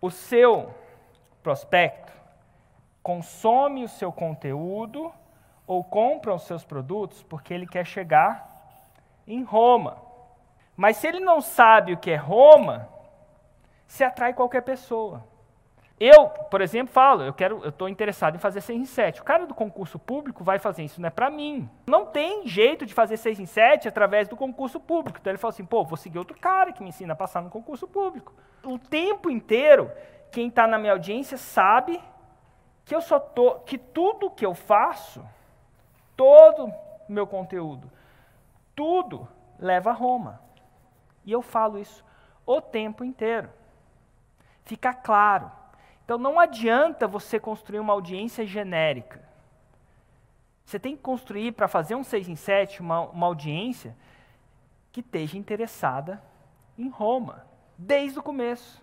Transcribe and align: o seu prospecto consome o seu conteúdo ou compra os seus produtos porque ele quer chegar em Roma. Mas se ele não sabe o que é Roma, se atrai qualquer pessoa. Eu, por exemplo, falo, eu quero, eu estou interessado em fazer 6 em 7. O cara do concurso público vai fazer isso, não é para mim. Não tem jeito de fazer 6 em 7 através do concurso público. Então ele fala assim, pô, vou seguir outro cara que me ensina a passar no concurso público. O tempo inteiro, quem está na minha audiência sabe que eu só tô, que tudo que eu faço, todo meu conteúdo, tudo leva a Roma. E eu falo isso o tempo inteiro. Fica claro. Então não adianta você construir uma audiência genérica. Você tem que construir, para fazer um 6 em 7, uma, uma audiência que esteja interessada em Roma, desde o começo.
o 0.00 0.10
seu 0.10 0.74
prospecto 1.42 2.12
consome 3.02 3.84
o 3.84 3.88
seu 3.88 4.12
conteúdo 4.12 5.12
ou 5.66 5.82
compra 5.82 6.34
os 6.34 6.42
seus 6.42 6.64
produtos 6.64 7.22
porque 7.22 7.52
ele 7.52 7.66
quer 7.66 7.86
chegar 7.86 8.48
em 9.26 9.42
Roma. 9.42 9.96
Mas 10.76 10.96
se 10.98 11.06
ele 11.06 11.20
não 11.20 11.40
sabe 11.40 11.92
o 11.92 11.96
que 11.96 12.10
é 12.10 12.16
Roma, 12.16 12.88
se 13.86 14.04
atrai 14.04 14.32
qualquer 14.32 14.62
pessoa. 14.62 15.24
Eu, 16.00 16.28
por 16.28 16.60
exemplo, 16.60 16.92
falo, 16.92 17.24
eu 17.24 17.32
quero, 17.32 17.60
eu 17.64 17.70
estou 17.70 17.88
interessado 17.88 18.36
em 18.36 18.38
fazer 18.38 18.60
6 18.60 18.80
em 18.80 18.84
7. 18.84 19.20
O 19.20 19.24
cara 19.24 19.46
do 19.46 19.54
concurso 19.54 19.98
público 19.98 20.44
vai 20.44 20.58
fazer 20.58 20.84
isso, 20.84 21.00
não 21.00 21.08
é 21.08 21.10
para 21.10 21.28
mim. 21.28 21.68
Não 21.88 22.06
tem 22.06 22.46
jeito 22.46 22.86
de 22.86 22.94
fazer 22.94 23.16
6 23.16 23.40
em 23.40 23.46
7 23.46 23.88
através 23.88 24.28
do 24.28 24.36
concurso 24.36 24.78
público. 24.78 25.18
Então 25.20 25.32
ele 25.32 25.38
fala 25.38 25.52
assim, 25.52 25.64
pô, 25.64 25.84
vou 25.84 25.96
seguir 25.96 26.18
outro 26.18 26.38
cara 26.38 26.72
que 26.72 26.82
me 26.82 26.90
ensina 26.90 27.14
a 27.14 27.16
passar 27.16 27.42
no 27.42 27.50
concurso 27.50 27.88
público. 27.88 28.32
O 28.62 28.78
tempo 28.78 29.28
inteiro, 29.28 29.90
quem 30.30 30.48
está 30.48 30.68
na 30.68 30.78
minha 30.78 30.92
audiência 30.92 31.36
sabe 31.36 32.00
que 32.84 32.94
eu 32.94 33.00
só 33.00 33.18
tô, 33.18 33.56
que 33.60 33.76
tudo 33.76 34.30
que 34.30 34.46
eu 34.46 34.54
faço, 34.54 35.24
todo 36.16 36.72
meu 37.08 37.26
conteúdo, 37.26 37.90
tudo 38.74 39.28
leva 39.58 39.90
a 39.90 39.94
Roma. 39.94 40.40
E 41.24 41.32
eu 41.32 41.42
falo 41.42 41.78
isso 41.78 42.04
o 42.46 42.60
tempo 42.60 43.04
inteiro. 43.04 43.50
Fica 44.64 44.94
claro. 44.94 45.50
Então 46.08 46.16
não 46.16 46.40
adianta 46.40 47.06
você 47.06 47.38
construir 47.38 47.80
uma 47.80 47.92
audiência 47.92 48.46
genérica. 48.46 49.20
Você 50.64 50.78
tem 50.78 50.96
que 50.96 51.02
construir, 51.02 51.52
para 51.52 51.68
fazer 51.68 51.96
um 51.96 52.02
6 52.02 52.30
em 52.30 52.34
7, 52.34 52.80
uma, 52.80 53.00
uma 53.00 53.26
audiência 53.26 53.94
que 54.90 55.00
esteja 55.00 55.36
interessada 55.36 56.22
em 56.78 56.88
Roma, 56.88 57.46
desde 57.76 58.18
o 58.18 58.22
começo. 58.22 58.82